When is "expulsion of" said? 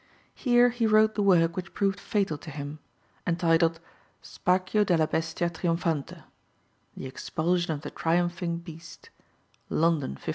7.05-7.81